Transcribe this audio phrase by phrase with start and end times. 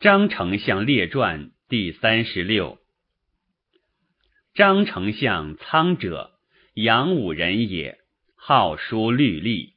[0.00, 2.78] 张丞相列传第三十六。
[4.54, 6.30] 张丞相苍者，
[6.72, 7.98] 阳武人也，
[8.34, 9.74] 好书律历。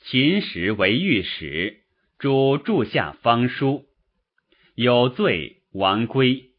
[0.00, 1.82] 秦时为御史，
[2.18, 3.84] 主柱下方书，
[4.76, 6.52] 有罪，王归。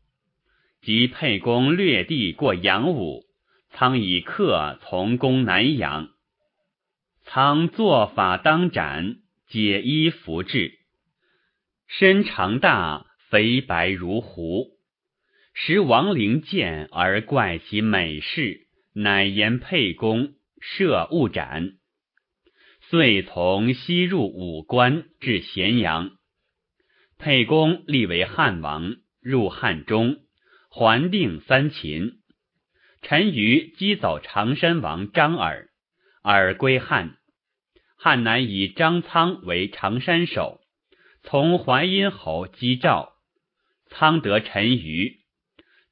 [0.83, 3.23] 及沛公略地过阳武，
[3.71, 6.11] 苍以客从攻南阳。
[7.23, 9.15] 苍作法当斩，
[9.47, 10.77] 解衣服至。
[11.87, 14.71] 身长大，肥白如狐。
[15.53, 21.75] 时王陵见而怪其美事，乃言沛公设勿斩。
[22.89, 26.11] 遂从西入武关，至咸阳。
[27.17, 30.17] 沛公立为汉王，入汉中，
[30.69, 32.19] 还定三秦。
[33.01, 35.69] 陈余击走常山王张耳，
[36.23, 37.17] 耳归汉。
[37.95, 40.59] 汉南以张苍为常山守。
[41.27, 43.13] 从淮阴侯击赵，
[43.89, 45.21] 苍得陈余，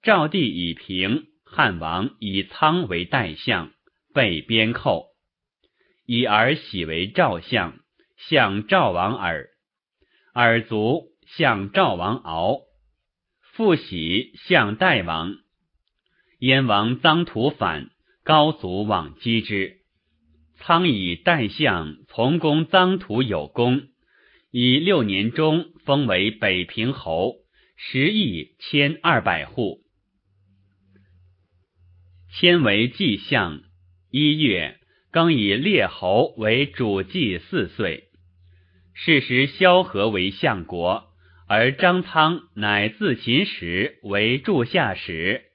[0.04, 3.72] 赵地已平，汉王以仓为代相，
[4.14, 5.08] 被边寇，
[6.06, 7.80] 以儿喜为赵相，
[8.16, 9.50] 向赵王耳，
[10.36, 12.60] 耳卒向赵王敖，
[13.42, 15.34] 复喜向代王，
[16.38, 17.90] 燕王臧荼反，
[18.24, 19.78] 高祖往击之，
[20.58, 23.88] 仓以代相从攻臧荼有功。
[24.56, 27.38] 以六年中封为北平侯，
[27.76, 29.80] 十亿千二百户。
[32.36, 33.64] 迁为祭相。
[34.12, 34.78] 一月，
[35.12, 38.10] 更以列侯为主祭四岁。
[38.94, 41.06] 是时萧何为相国，
[41.48, 45.46] 而张苍乃自秦时为柱下史，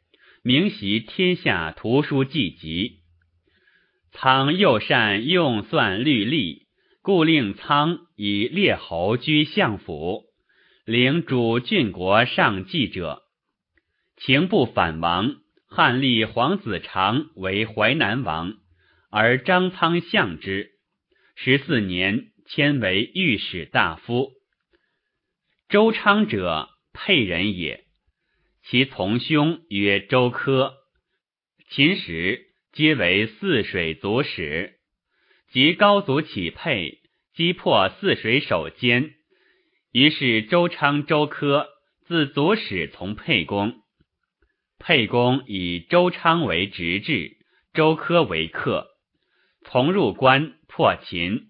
[0.43, 2.97] 明习天下图书记集。
[4.11, 6.67] 苍又善用算律历。
[7.01, 10.25] 故令苍以列侯居相府，
[10.85, 13.23] 领主郡国上计者。
[14.17, 15.37] 情不反王，
[15.69, 18.55] 汉立皇子长为淮南王，
[19.13, 20.73] 而张苍相之。
[21.37, 24.33] 十四年，迁为御史大夫。
[25.69, 27.85] 周昌者，沛人也。
[28.65, 30.75] 其从兄曰周科，
[31.71, 34.75] 秦时皆为泗水族史。
[35.53, 36.99] 及高祖起沛，
[37.39, 39.13] 击破泗水守坚，
[39.93, 41.69] 于是周昌、周科
[42.05, 43.75] 自左使从沛公。
[44.81, 47.37] 沛公以周昌为直至，
[47.73, 48.89] 周科为客，
[49.63, 51.43] 从入关破秦。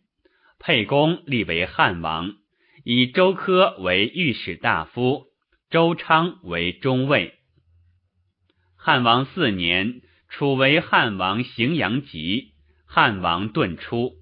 [0.58, 2.34] 沛公立为汉王，
[2.84, 5.28] 以周科为御史大夫，
[5.70, 7.32] 周昌为中尉。
[8.76, 12.52] 汉王四年，楚为汉王荥阳集。
[12.84, 14.17] 汉王遁出，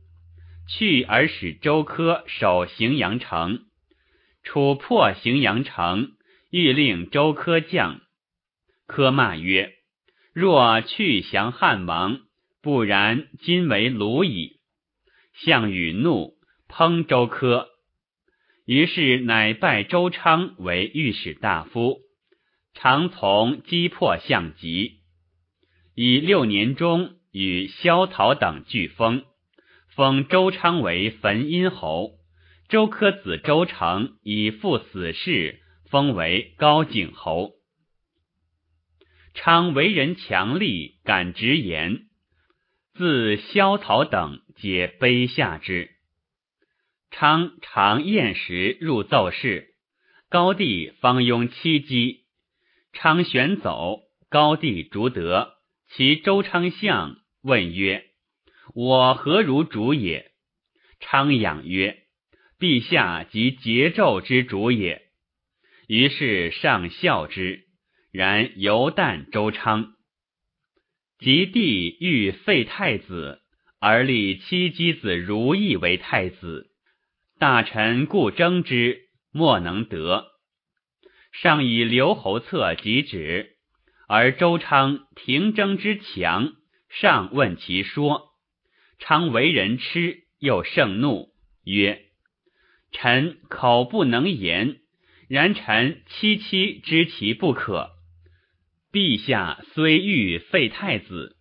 [0.68, 3.60] 去而使周科守荥阳城。
[4.42, 6.12] 楚破荥阳城，
[6.50, 8.00] 欲令周科降。
[8.86, 9.72] 科骂曰
[10.32, 12.20] ：“若去降汉王，
[12.62, 14.60] 不然，今为虏矣。”
[15.44, 16.34] 项羽怒，
[16.68, 17.68] 烹周科。
[18.64, 21.98] 于是乃拜周昌为御史大夫，
[22.74, 25.00] 常从击破项籍。
[25.94, 27.16] 以六年中。
[27.38, 29.22] 与萧陶等俱封，
[29.96, 32.18] 封周昌为汾阴侯。
[32.68, 35.58] 周科子周成以父死事，
[35.88, 37.52] 封为高景侯。
[39.32, 42.08] 昌为人强力，敢直言，
[42.92, 45.92] 自萧曹等皆卑下之。
[47.10, 49.68] 昌常宴食入奏事，
[50.28, 52.24] 高帝方拥七姬，
[52.92, 55.54] 昌选走，高帝逐得，
[55.88, 57.16] 其周昌相。
[57.42, 58.05] 问曰
[58.76, 60.32] ：“我何如主也？”
[61.00, 61.96] 昌养曰
[62.60, 65.00] ：“陛下即桀纣之主也。”
[65.88, 67.64] 于是上孝之，
[68.12, 69.94] 然犹惮周昌。
[71.18, 73.40] 及帝欲废太子，
[73.80, 76.66] 而立七姬子如意为太子，
[77.38, 80.26] 大臣故争之，莫能得。
[81.32, 83.56] 上以刘侯策及止，
[84.06, 86.52] 而周昌廷争之强。
[86.90, 88.35] 上问其说，
[88.98, 91.28] 常为人痴，又盛怒，
[91.64, 92.02] 曰
[92.92, 94.78] ：“臣口不能言，
[95.28, 97.90] 然臣戚戚知其不可。
[98.92, 101.36] 陛下虽欲废太子，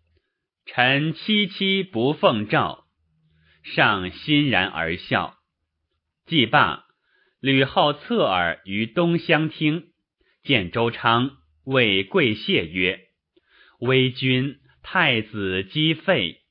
[0.66, 2.86] 臣戚戚不奉诏。”
[3.64, 5.38] 上欣然而笑。
[6.26, 6.86] 既罢，
[7.40, 9.88] 吕后侧耳于东厢听，
[10.44, 11.32] 见周昌，
[11.64, 13.00] 谓贵谢曰
[13.80, 16.42] ：“微君。”太子姬废。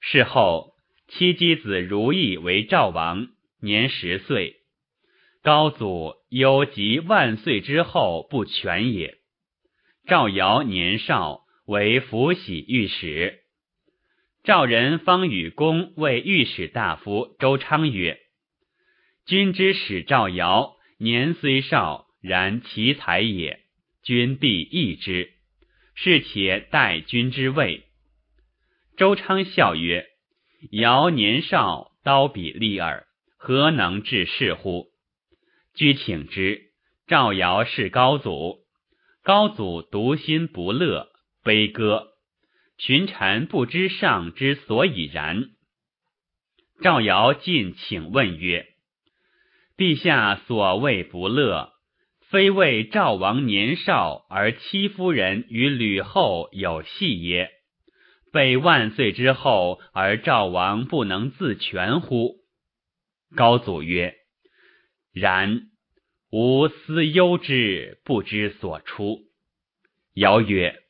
[0.00, 0.74] 事后，
[1.08, 3.28] 妻姬子如意为赵王，
[3.60, 4.56] 年十岁。
[5.42, 9.18] 高祖忧及万岁之后不全也。
[10.06, 13.40] 赵尧年少，为福喜御史。
[14.44, 18.18] 赵人方与公为御史大夫周昌曰
[19.26, 23.60] ：“君之使赵尧，年虽少，然其才也，
[24.02, 25.32] 君必义之。
[25.94, 27.84] 是且待君之位。”
[28.98, 30.06] 周昌笑曰
[30.72, 33.06] ：“尧年少，刀笔利耳，
[33.36, 34.86] 何能治事乎？”
[35.76, 36.62] 居请之。
[37.06, 38.56] 赵尧是高祖。
[39.22, 41.06] 高祖独心不乐，
[41.44, 42.08] 悲歌。
[42.76, 45.44] 群臣不知上之所以然。
[46.82, 48.66] 赵尧进请问曰
[49.78, 51.70] ：“陛下所谓不乐，
[52.30, 57.52] 非为赵王年少而戚夫人与吕后有隙耶？
[58.32, 62.36] 被万岁之后而赵王不能自全乎？”
[63.36, 64.14] 高祖曰
[65.12, 65.62] ：“然。”
[66.30, 69.20] 吾思忧之，不知所出。
[70.12, 70.82] 尧曰：“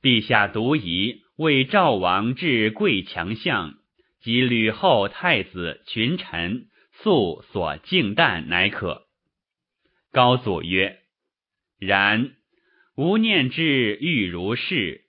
[0.00, 3.74] 陛下独宜为赵王至贵强相，
[4.20, 9.08] 及吕后太子群臣素所敬惮，乃可。”
[10.12, 11.00] 高祖曰
[11.80, 12.36] ：“然。
[12.94, 15.01] 吾念之，欲如是。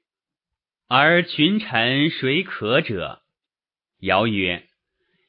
[0.88, 3.22] 而群臣谁可者？”
[4.02, 4.64] 尧曰：“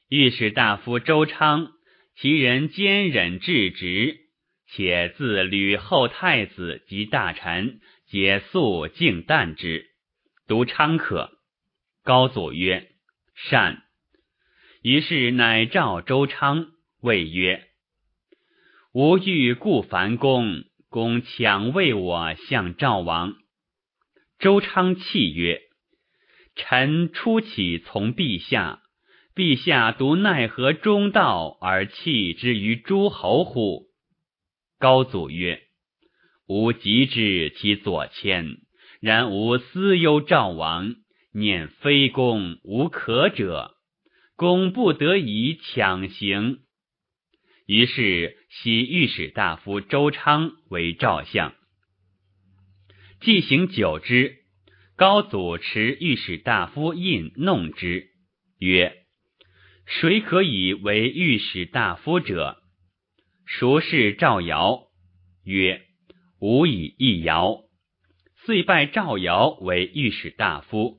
[0.09, 1.71] 御史大夫周昌。”
[2.17, 4.19] 其人坚忍至直，
[4.69, 9.87] 且自吕后太子及大臣皆素敬惮之，
[10.47, 11.31] 独昌可。
[12.05, 12.87] 高祖曰
[13.35, 13.83] ：“善。”
[14.81, 16.67] 于是乃召周昌，
[17.01, 17.67] 谓曰
[18.95, 23.35] ：“吾欲故樊公，公强为我向赵王。”
[24.39, 25.61] 周昌泣曰
[26.55, 28.81] ：“臣初起从陛下。”
[29.35, 33.87] 陛下独奈何中道而弃之于诸侯乎？
[34.79, 35.61] 高祖曰
[36.47, 38.59] ：“吾极之其左迁，
[39.01, 40.95] 然吾思忧赵王，
[41.33, 43.75] 念非公无可者，
[44.37, 46.59] 公不得已强行。
[47.65, 51.53] 于是袭御史大夫周昌为赵相。
[53.21, 54.37] 既行久之，
[54.95, 58.09] 高祖持御史大夫印弄之，
[58.59, 59.01] 曰。”
[59.87, 62.57] 谁可以为御史大夫者？
[63.45, 64.87] 孰是赵尧？
[65.43, 65.83] 曰：
[66.39, 67.65] 吾以一尧。
[68.45, 70.97] 遂拜赵尧为御史大夫。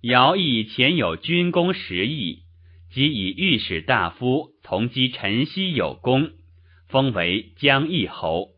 [0.00, 2.42] 尧以前有军功十亿，
[2.92, 6.30] 即以御史大夫同击陈豨有功，
[6.88, 8.55] 封为江邑侯。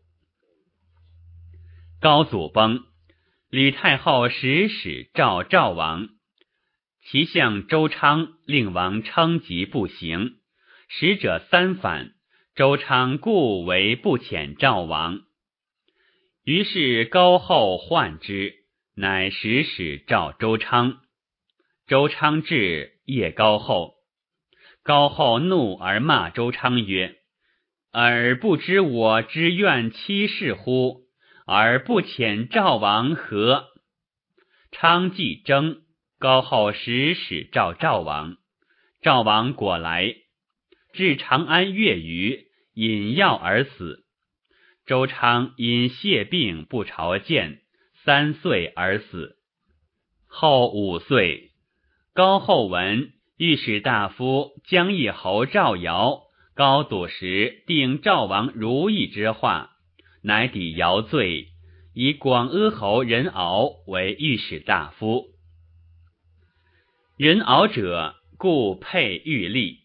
[2.01, 2.85] 高祖崩，
[3.49, 6.07] 吕太后使使召赵王。
[7.03, 10.37] 其相周昌令王称疾不行，
[10.87, 12.11] 使者三反，
[12.55, 15.23] 周昌故为不遣赵王。
[16.45, 18.53] 于是高后患之，
[18.95, 21.01] 乃使使召周昌。
[21.85, 23.95] 周昌至，谒高后。
[24.83, 27.17] 高后怒而骂周昌曰
[27.91, 31.08] ：“尔不知我之怨妻事乎？
[31.49, 33.69] 而不遣赵王和？”
[34.71, 35.81] 昌既争。
[36.21, 38.35] 高后使使赵赵王，
[39.01, 40.15] 赵王果来，
[40.91, 44.03] 至长安月余，饮药而死。
[44.85, 47.61] 周昌因谢病不朝见，
[48.03, 49.37] 三岁而死。
[50.27, 51.51] 后五岁，
[52.13, 59.69] 高后闻御史大夫江义侯赵尧高祖时定赵王如意之话，
[60.21, 61.47] 乃抵尧罪，
[61.93, 65.27] 以广阿侯任敖为御史大夫。
[67.17, 69.79] 人敖者，故配玉立。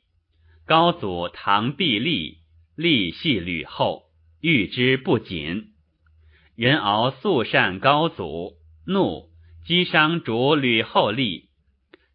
[0.66, 2.38] 高祖唐必立，
[2.76, 4.04] 立系吕后，
[4.40, 5.72] 遇之不谨。
[6.56, 8.54] 人敖素善高祖，
[8.86, 9.28] 怒
[9.66, 11.48] 击伤主吕后立。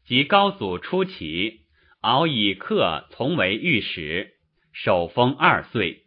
[0.05, 1.61] 及高祖初起，
[2.01, 4.33] 敖以客从为御史，
[4.73, 6.03] 守封二岁。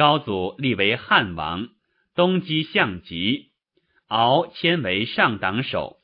[0.00, 1.68] 高祖立为汉王，
[2.14, 3.50] 东击项籍，
[4.08, 5.98] 敖迁为上党守。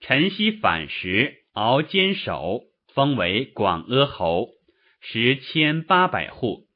[0.00, 1.34] 陈豨反时。
[1.52, 2.62] 敖坚守，
[2.94, 4.48] 封为广阿侯，
[5.02, 6.68] 食千八百户。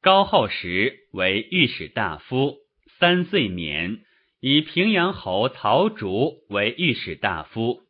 [0.00, 2.58] 高后时为御史大夫，
[3.00, 4.04] 三岁免，
[4.38, 7.80] 以平阳侯曹竹为御史大夫。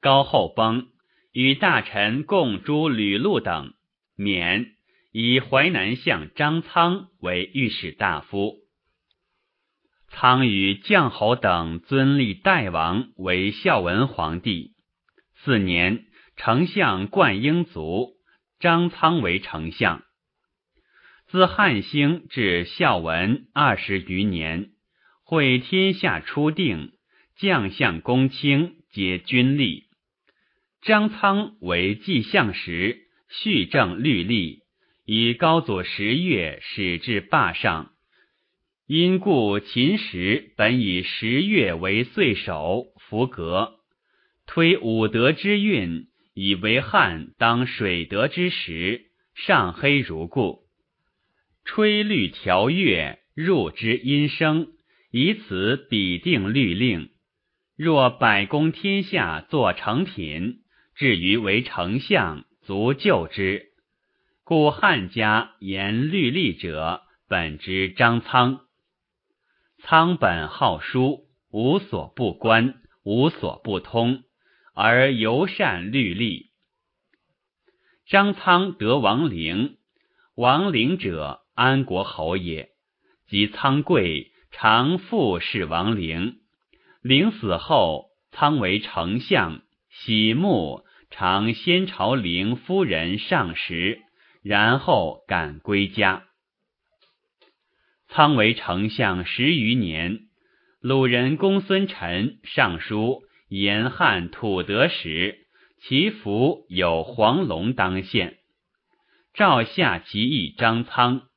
[0.00, 0.86] 高后崩，
[1.32, 3.72] 与大臣共诛吕禄等，
[4.14, 4.76] 免，
[5.10, 8.56] 以淮南相张苍为御史大夫。
[10.10, 14.72] 苍与绛侯等尊立代王为孝文皇帝。
[15.36, 18.14] 四年，丞相灌婴卒，
[18.58, 20.02] 张苍为丞相。
[21.28, 24.70] 自汉兴至孝文二十余年，
[25.22, 26.92] 会天下初定，
[27.36, 29.84] 将相公卿皆君立。
[30.80, 34.60] 张苍为继相时，续正律例，
[35.10, 37.92] 以高祖十月始至霸上。
[38.86, 43.76] 因故秦时本以十月为岁首，符格
[44.46, 50.64] 推五德之运，以为汉当水德之时，上黑如故。
[51.64, 54.66] 吹律调乐，入之音声，
[55.10, 57.08] 以此比定律令。
[57.78, 60.56] 若百公天下作成品，
[60.94, 63.67] 至于为丞相，足救之。
[64.48, 68.60] 故汉家言律例者，本之张苍。
[69.82, 74.22] 苍本好书，无所不观，无所不通，
[74.74, 76.46] 而尤善律例。
[78.06, 79.76] 张苍得王陵，
[80.34, 82.70] 王陵者安国侯也。
[83.28, 86.38] 及苍贵，常父侍王陵。
[87.02, 94.00] 陵死后，苍为丞相，喜慕，常先朝陵夫人上食，
[94.48, 96.24] 然后赶归家。
[98.08, 100.20] 苍为丞相十余年，
[100.80, 105.36] 鲁人公孙臣上书言汉土德时，
[105.82, 108.38] 其服有黄龙当县，
[109.34, 111.28] 诏下其意张苍，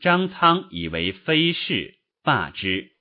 [0.00, 2.92] 张苍以为非事，罢之。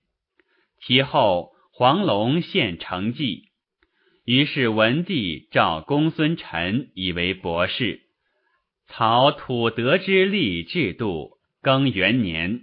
[0.82, 3.44] 其后黄龙献成绩，
[4.25, 8.01] 于是文帝召公孙臣以为博士，
[8.88, 12.62] 曹土德之立制度，庚元年。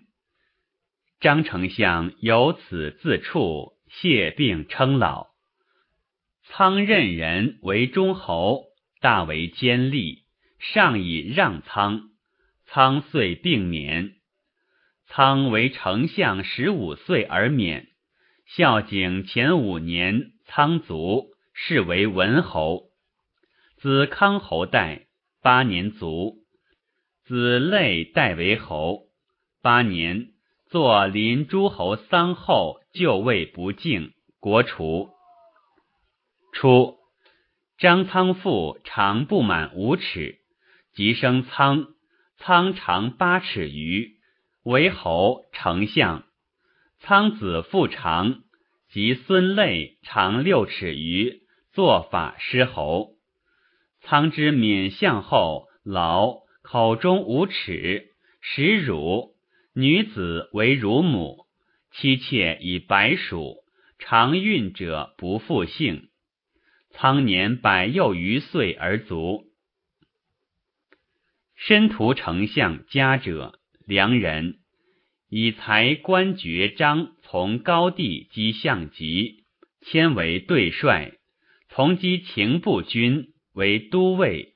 [1.21, 5.29] 张丞相由此自处，谢病称老。
[6.43, 8.65] 苍任人为中侯，
[9.01, 10.25] 大为坚利，
[10.59, 12.11] 上以让苍。
[12.67, 14.15] 苍遂病免。
[15.07, 17.89] 苍为丞相十五岁而免。
[18.47, 22.89] 孝景前五年，苍卒，是为文侯。
[23.77, 25.07] 子康侯代
[25.45, 26.39] 八年卒。
[27.27, 29.09] 子累代为侯
[29.61, 30.29] 八年。
[30.71, 35.11] 作临诸侯丧后，就位不敬，国除。
[36.55, 36.97] 初，
[37.77, 40.39] 张苍父长不满五尺，
[40.95, 41.89] 即生苍，
[42.39, 44.15] 苍长八尺余，
[44.65, 46.25] 为侯丞相。
[47.01, 48.41] 苍子父长，
[48.91, 51.43] 即孙累长六尺余，
[51.75, 53.14] 作法师侯。
[54.07, 59.35] 苍之免相后，劳口中无齿，食乳。
[59.75, 61.47] 女子为乳母，
[61.91, 63.57] 妻妾以白鼠，
[63.99, 66.11] 常孕者不复姓。
[66.91, 69.47] 苍年百又余岁而卒。
[71.57, 74.59] 申屠丞相家者，良人，
[75.29, 79.45] 以才官爵章从高帝击相籍，
[79.81, 81.15] 迁为对帅，
[81.71, 84.55] 从击秦部军为都尉，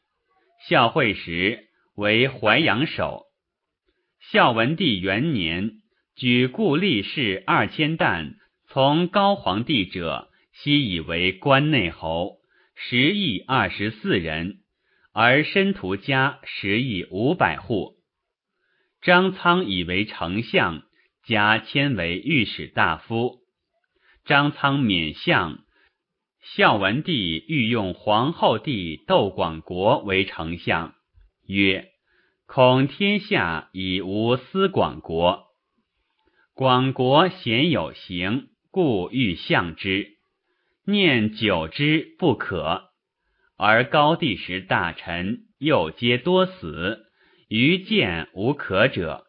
[0.68, 3.26] 孝惠时为淮阳守。
[4.32, 5.70] 孝文帝元年，
[6.16, 8.34] 举故立士二千担，
[8.66, 12.38] 从高皇帝者，悉以为关内侯，
[12.74, 14.56] 十亿二十四人，
[15.12, 17.94] 而申屠家十亿五百户。
[19.00, 20.82] 张苍以为丞相，
[21.24, 23.38] 加迁为御史大夫。
[24.24, 25.60] 张苍免相，
[26.56, 30.94] 孝文帝欲用皇后弟窦广国为丞相，
[31.46, 31.90] 曰。
[32.46, 35.44] 恐天下已无思广国，
[36.54, 40.16] 广国鲜有行，故欲相之。
[40.86, 42.84] 念久之不可，
[43.58, 47.10] 而高帝时大臣又皆多死，
[47.48, 49.26] 余见无可者，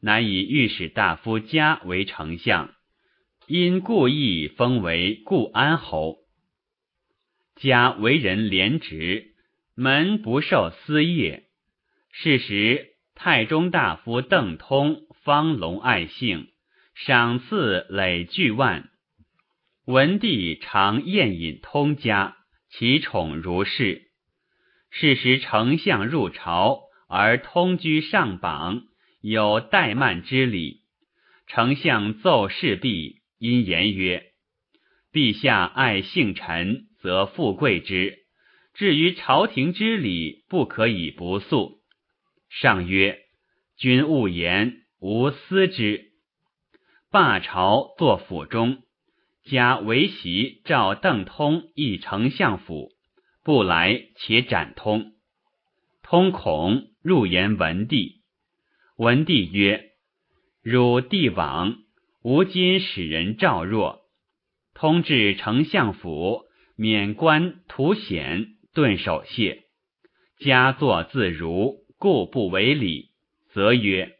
[0.00, 2.70] 乃以御史大夫家为丞相，
[3.46, 6.16] 因故意封为固安侯。
[7.56, 9.34] 家为人廉直，
[9.74, 11.44] 门不受私业。
[12.12, 16.48] 是时，太中大夫邓通、方龙爱幸，
[16.94, 18.90] 赏赐累巨万。
[19.86, 22.36] 文帝常宴饮通家，
[22.70, 24.02] 其宠如是。
[24.90, 28.82] 是时，丞相入朝，而通居上榜，
[29.22, 30.82] 有怠慢之礼。
[31.46, 34.32] 丞相奏事毕，因言曰
[35.12, 38.16] ：“陛下爱幸臣，则富贵之；
[38.74, 41.78] 至于朝廷之礼，不可以不肃。”
[42.50, 43.20] 上曰
[43.78, 46.10] ：“君勿言，吾思之。”
[47.12, 48.82] 罢朝，坐府中，
[49.44, 52.90] 加为席，召邓通议丞相府，
[53.44, 55.12] 不来，且斩通。
[56.02, 58.22] 通恐入言文帝，
[58.96, 59.92] 文帝曰
[60.60, 61.76] ：“汝帝往，
[62.24, 64.00] 吾今使人召若，
[64.74, 66.45] 通至丞相府，
[66.76, 69.64] 免官图显，顿首谢。
[70.38, 73.10] 家作自如，故不为礼。”
[73.52, 74.16] 则曰：“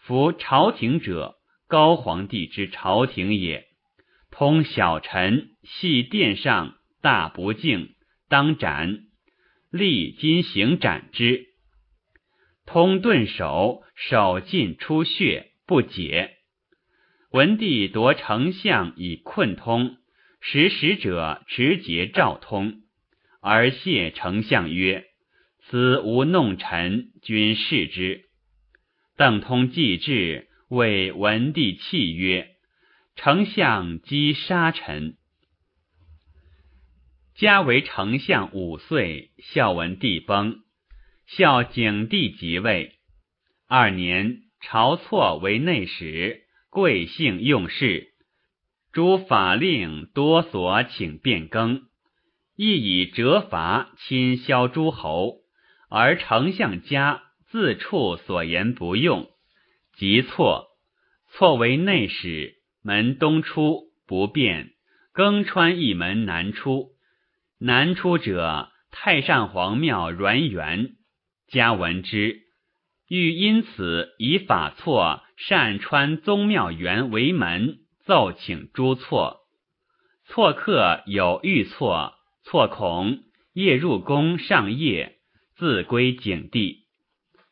[0.00, 1.36] 夫朝廷者，
[1.68, 3.66] 高皇帝之朝廷也。
[4.30, 7.94] 通小臣，系殿上，大不敬，
[8.30, 9.00] 当斩。
[9.70, 11.48] 立今行斩之。
[12.64, 16.36] 通顿首，手尽出血，不解。
[17.32, 19.98] 文帝夺丞相以困通，
[20.48, 22.82] 持使者持节召通，
[23.40, 25.04] 而谢丞相曰
[25.66, 28.26] ：‘此无弄臣，君视之。’”
[29.18, 32.50] 邓通既至，谓文帝泣曰
[33.16, 35.16] ：“丞相击杀臣。”
[37.34, 40.60] 嘉为丞相五岁，孝文帝崩，
[41.26, 42.92] 孝景帝即位。
[43.66, 48.12] 二年，晁错为内史，贵姓用事，
[48.96, 51.82] 诸法令多所请变更，
[52.56, 55.40] 亦以折罚亲削诸侯，
[55.90, 57.22] 而丞相家。
[57.50, 59.26] 自处所言不用，
[59.98, 60.68] 即错。
[61.30, 64.70] 错为内史，门东出不便，
[65.12, 66.92] 更川一门南出。
[67.60, 70.92] 南出者，太上皇庙阮元。
[71.48, 72.44] 家闻之，
[73.10, 79.40] 欲因此以法错善川宗庙园为门，奏请诸错。
[80.26, 85.16] 错客有欲错，错恐夜入宫上夜，
[85.56, 86.84] 自归景帝。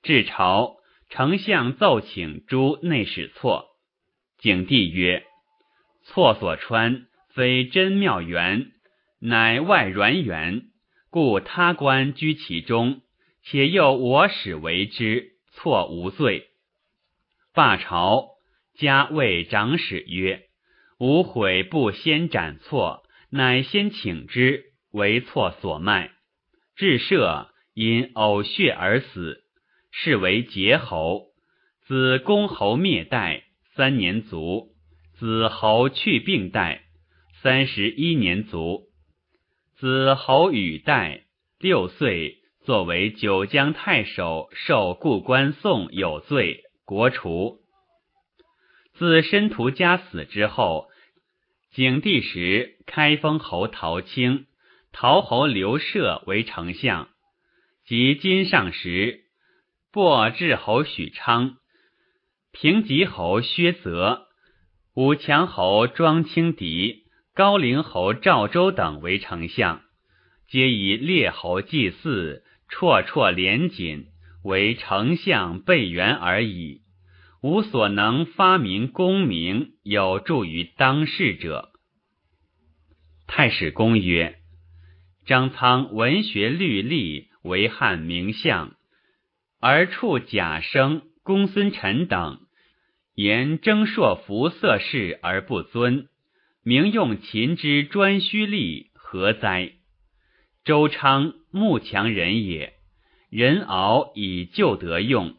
[0.04, 0.76] 至朝，
[1.08, 3.66] 丞相奏请诸内史错。
[4.38, 5.24] 景帝曰
[6.06, 8.70] ：“错所穿非真庙园，
[9.18, 10.66] 乃外阮园，
[11.10, 13.00] 故他官居其中，
[13.42, 16.48] 且又我使为之，错无罪。”
[17.54, 18.28] 罢朝，
[18.74, 20.43] 加谓长史曰
[21.04, 26.12] ：“无悔不先斩错，乃先请之，为错所卖。
[26.76, 29.42] 至赦，因呕血而死。”
[29.92, 31.26] 是为节侯，
[31.86, 33.44] 子公侯灭代，
[33.76, 34.70] 三年卒；
[35.18, 36.84] 子侯去病代，
[37.42, 38.84] 三十一年卒。
[39.76, 41.24] 子侯与代
[41.60, 47.58] 六岁，作为九江太守，受故官宋有罪，国除。
[48.94, 50.88] 自申屠家死之后，
[51.74, 54.46] 景帝时开封侯陶青、
[54.92, 57.08] 陶侯刘涉为丞相，
[57.84, 59.24] 及金上时。
[59.90, 61.56] 薄至侯许昌、
[62.52, 64.28] 平吉侯薛泽、
[64.94, 69.82] 武强侯庄清敌、高陵侯赵州等为丞相，
[70.48, 74.06] 皆以列侯祭祀，绰绰连锦，
[74.44, 76.82] 为丞相备元而已，
[77.44, 81.72] 无所能发明功名，有助于当世者。
[83.26, 84.38] 太史公曰：
[85.26, 88.72] 张苍文学律历，为汉名相。
[89.60, 92.40] 而处贾生、公孙臣等
[93.14, 96.08] 言征硕服色事而不尊，
[96.62, 99.72] 名用秦之专虚吏，何哉？
[100.64, 102.72] 周昌慕强人也，
[103.28, 105.36] 人敖以旧德用，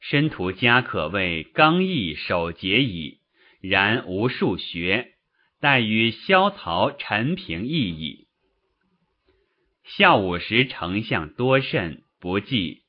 [0.00, 3.20] 申屠家可谓刚毅守节矣。
[3.60, 5.12] 然无数学，
[5.60, 8.26] 待与萧曹、陈平异矣。
[9.84, 12.80] 孝武时丞相多甚，不记。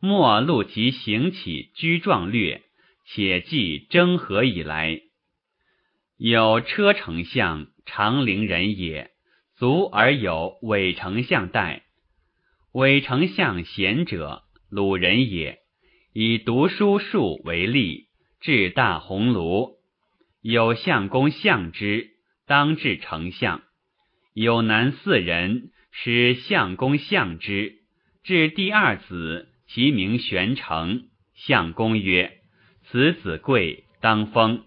[0.00, 2.62] 莫录其行起居状略，
[3.06, 5.00] 且记征和以来，
[6.18, 9.10] 有车丞相长陵人也，
[9.56, 11.84] 卒而有伪丞相代。
[12.72, 15.60] 伪丞相贤者，鲁人也，
[16.20, 18.08] 以读书数为例，
[18.40, 19.76] 至大鸿胪。
[20.42, 22.08] 有相公相之，
[22.44, 23.62] 当至丞相。
[24.34, 27.74] 有男四人，使相公相之，
[28.24, 29.48] 至第二子。
[29.68, 31.04] 其名玄成，
[31.36, 32.32] 相公曰
[32.90, 34.64] ：“此子贵，当封。”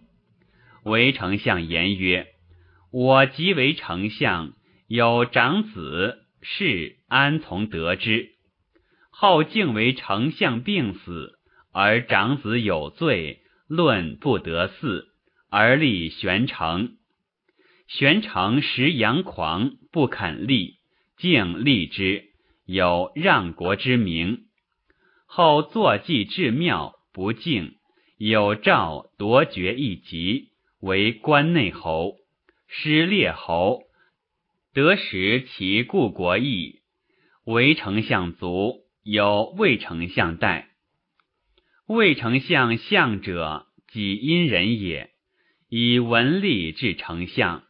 [0.86, 2.28] 为丞相言曰
[2.94, 4.54] ：“我即为丞相，
[4.88, 8.30] 有长子，是安从得之？
[9.10, 11.40] 后竟为丞相病死，
[11.74, 15.06] 而长子有罪，论不得嗣，
[15.50, 16.98] 而立玄成。
[17.88, 20.76] 玄成时阳狂，不肯立，
[21.18, 22.26] 竟立之，
[22.66, 24.46] 有让国之名。”
[25.26, 27.76] 后坐骑至庙，不敬，
[28.18, 30.50] 有诏夺爵一级，
[30.82, 32.18] 为关内侯，
[32.68, 33.84] 失列侯，
[34.74, 36.82] 得食其故国邑，
[37.46, 40.71] 为丞相族，有魏丞相代。
[41.88, 45.10] 魏丞相相者，己阴人也，
[45.68, 47.64] 以文吏治丞相。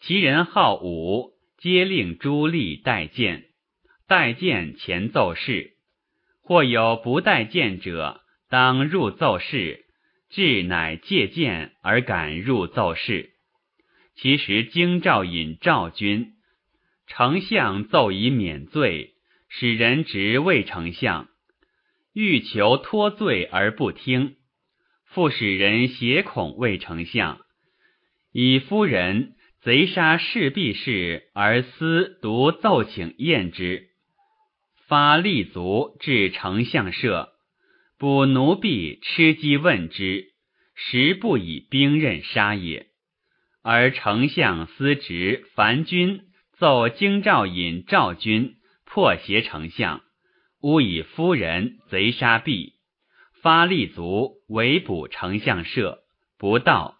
[0.00, 3.44] 其人好武，皆令诸吏待见。
[4.06, 5.74] 待见前奏事。
[6.42, 9.86] 或有不待见者，当入奏事。
[10.30, 13.30] 至乃借剑而敢入奏事。
[14.14, 16.34] 其实京兆尹赵军，
[17.06, 19.14] 丞相奏以免罪，
[19.48, 21.28] 使人执魏丞相，
[22.12, 24.36] 欲求脱罪而不听，
[25.06, 27.40] 复使人胁恐魏丞相，
[28.32, 33.88] 以夫人贼杀士必事而私独奏请验之，
[34.86, 37.30] 发立足至丞相舍。
[37.98, 40.26] 捕奴婢吃鸡问之，
[40.74, 42.86] 实不以兵刃杀也。
[43.62, 46.22] 而丞相司职樊君
[46.56, 50.00] 奏京兆尹赵军破胁丞相，
[50.60, 52.74] 诬以夫人贼杀毕，
[53.42, 56.00] 发立足围捕丞相社，
[56.38, 56.98] 不到。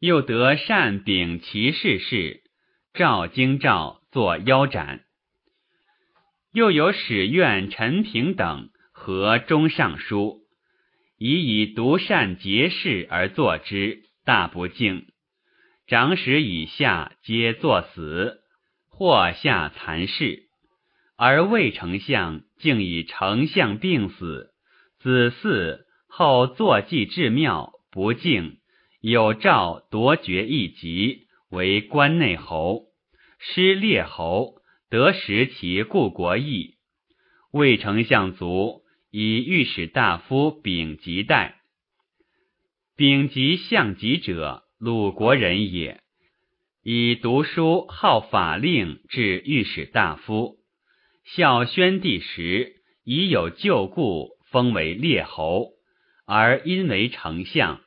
[0.00, 2.42] 又得善秉其事事，
[2.92, 5.04] 赵京兆作腰斩。
[6.52, 8.70] 又有史院陈平等。
[8.96, 10.44] 和中尚书，
[11.18, 15.08] 以以独善节事而作之，大不敬。
[15.88, 18.38] 长史以下皆作死，
[18.88, 20.43] 或下残事。
[21.16, 24.52] 而魏丞相竟以丞相病死，
[25.00, 28.58] 子嗣后坐骑至庙，不敬。
[29.00, 32.84] 有诏夺爵一级，为关内侯，
[33.38, 34.54] 失列侯，
[34.88, 36.74] 得食其故国邑。
[37.52, 38.84] 魏丞相卒。
[39.16, 41.60] 以御史大夫丙吉代。
[42.96, 46.00] 丙吉相吉者，鲁国人也。
[46.82, 50.56] 以读书好法令，至御史大夫。
[51.24, 55.70] 孝宣帝时，已有旧故，封为列侯，
[56.26, 57.80] 而因为丞相，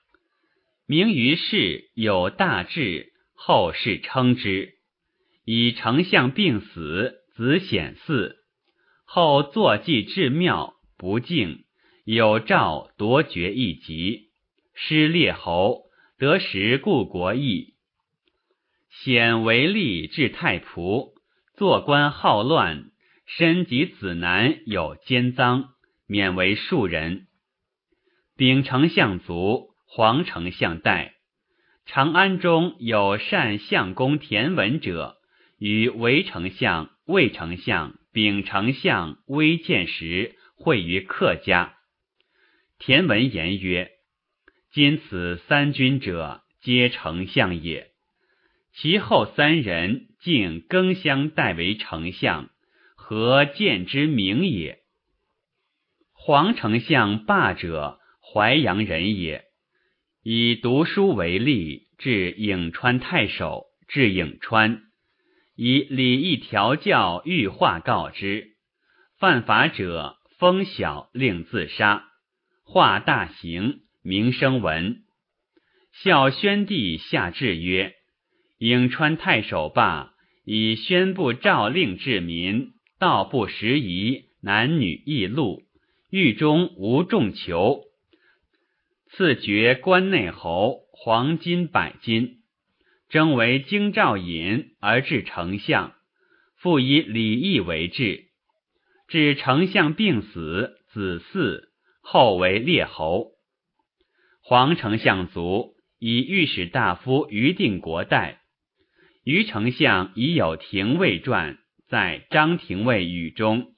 [0.87, 4.73] 名于世，有大志，后世称之。
[5.45, 8.35] 以丞相病死，子显嗣，
[9.05, 10.73] 后坐骑至庙。
[10.97, 11.63] 不敬，
[12.05, 14.29] 有诏夺爵一级，
[14.73, 15.83] 失列侯，
[16.17, 17.75] 得食故国邑。
[18.89, 21.11] 显为吏至太仆，
[21.55, 22.89] 做官好乱，
[23.27, 25.69] 身及子男有奸赃，
[26.07, 27.27] 免为庶人。
[28.35, 31.13] 秉丞相卒，黄丞相代。
[31.85, 35.17] 长安中有善相公田文者，
[35.59, 40.33] 与韦丞相、魏丞相、秉丞相微见时。
[40.59, 41.75] 会于客家，
[42.79, 43.91] 田文言曰
[44.73, 47.91] ：“今此三君者，皆丞相也。
[48.73, 52.49] 其后三人竟更相代为丞相，
[53.09, 54.79] 何见之明也？”
[56.11, 59.45] 黄丞相霸者，淮阳人也，
[60.23, 64.81] 以读书为例，至颍川太守，至颍川，
[65.55, 68.57] 以礼义调教欲化告之，
[69.17, 70.17] 犯法者。
[70.37, 72.03] 封小令自杀，
[72.63, 74.97] 化大刑，名声闻。
[75.93, 77.95] 孝宣帝下制曰
[78.59, 80.13] ：“颍川太守罢，
[80.45, 85.61] 以宣布诏令治民，道不拾遗，男女异禄，
[86.09, 87.83] 狱中无重囚。
[89.11, 92.37] 赐爵关内侯，黄金百金，
[93.09, 95.93] 征为京兆尹，而至丞相，
[96.57, 98.25] 复以礼义为治。”
[99.07, 101.69] 至丞相病死，子嗣
[102.01, 103.31] 后为列侯。
[104.41, 108.41] 黄丞相卒，以御史大夫于定国代。
[109.23, 111.57] 于丞相已有廷尉传，
[111.89, 113.73] 在张廷尉语中。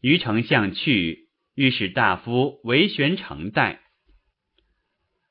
[0.00, 3.80] 于丞相去，御史大夫韦玄成代。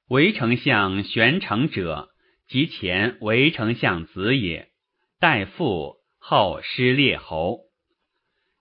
[0.09, 2.09] 韦丞相玄成者，
[2.49, 4.69] 即前韦丞相子也。
[5.19, 7.61] 代父后师列侯。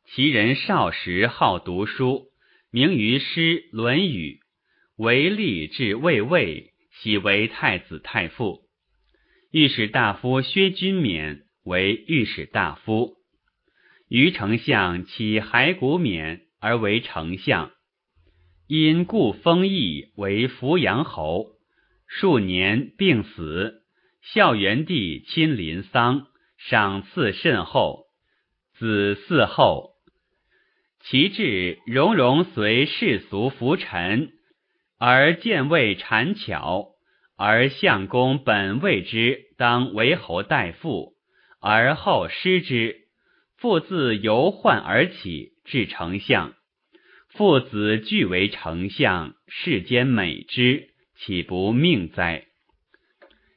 [0.07, 2.27] 其人少时好读书，
[2.71, 4.41] 名于诗《论语》，
[5.03, 8.61] 为吏至魏尉，喜为太子太傅。
[9.51, 13.17] 御史大夫薛君勉为御史大夫。
[14.15, 17.71] 于丞相起骸骨冕而为丞相，
[18.69, 21.47] 因故封邑为扶阳侯。
[22.07, 23.85] 数年病死，
[24.21, 26.27] 孝元帝亲临丧，
[26.59, 28.05] 赏赐甚厚，
[28.75, 29.93] 子嗣后。
[31.01, 34.33] 其志融融随世俗浮沉，
[34.99, 36.97] 而见位谗巧；
[37.39, 41.15] 而相公本谓之当为侯代父，
[41.63, 43.02] 而后失之，
[43.63, 46.55] 父自由患而起，至丞相。
[47.29, 52.47] 父子俱为丞相，世间美之，岂不命哉？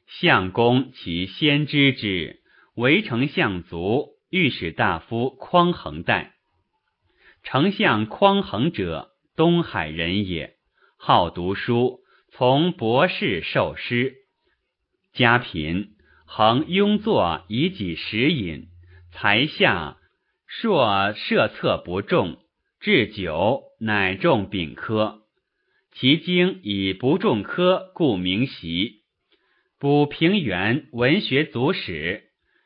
[0.06, 2.38] 相公其先知之，
[2.76, 6.34] 为丞相族，御史大夫匡衡代。
[7.42, 10.54] 丞相匡衡者，东海人也，
[10.96, 11.98] 好读书，
[12.30, 14.14] 从博士受师。
[15.14, 18.68] 家贫，恒庸作以己食饮，
[19.18, 19.96] 才下
[20.46, 22.36] 硕设策不中，
[22.80, 25.22] 至久乃中丙科。
[25.92, 29.04] 其经以不中科，故名习。
[29.78, 32.24] 补平原文学祖史，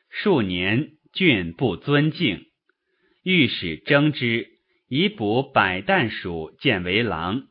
[0.09, 2.47] 数年郡不尊敬，
[3.23, 4.49] 御史征之。
[4.89, 7.43] 以补百旦属，见为郎；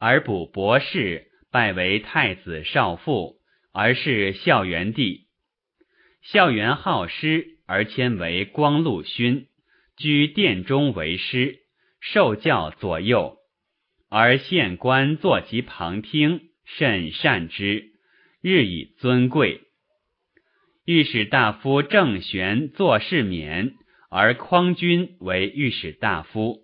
[0.00, 3.36] 而补博士，拜为太子少傅，
[3.72, 5.28] 而是孝元帝。
[6.22, 9.46] 孝元好诗，而迁为光禄勋，
[9.98, 11.58] 居殿中为师，
[12.00, 13.36] 受教左右。
[14.08, 17.90] 而县官坐其旁听，甚善之，
[18.40, 19.60] 日以尊贵。
[20.86, 23.74] 御史大夫郑玄做事免，
[24.10, 26.60] 而匡君为御史大夫。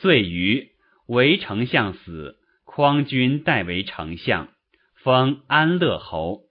[0.00, 0.70] 遂于
[1.06, 4.48] 为丞相死，匡君代为丞相，
[4.94, 6.44] 封安乐侯。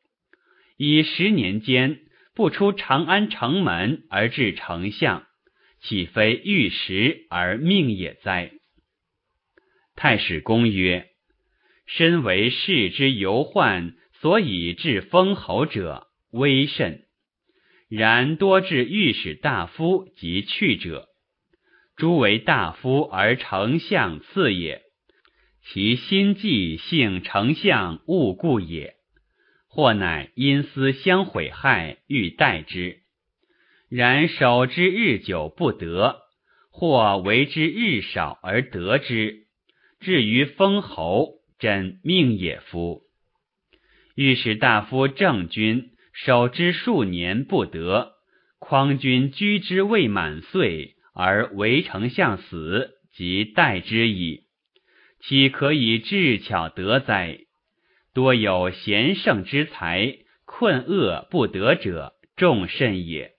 [0.77, 2.01] 以十年间
[2.35, 5.25] 不出长安城门而至丞相，
[5.81, 8.51] 岂非玉石而命也哉？
[9.95, 11.07] 太史公曰：
[11.85, 17.05] 身为世之尤患，所以致封侯者微甚，
[17.87, 21.07] 然多至御史大夫及去者。
[21.95, 24.81] 诸为大夫而丞相次也，
[25.63, 28.94] 其心计性丞相勿故也。
[29.75, 32.99] 或乃因私相毁害，欲待之。
[33.89, 36.21] 然守之日久不得，
[36.71, 39.47] 或为之日少而得之，
[39.99, 43.01] 至于封侯，真命也夫。
[44.15, 48.13] 御史大夫郑君守之数年不得，
[48.59, 50.95] 匡君居之未满岁。
[51.13, 54.43] 而为丞相死，即待之矣。
[55.19, 57.39] 岂可以智巧得哉？
[58.15, 63.34] 多有贤圣之才，困厄不得者，众甚也。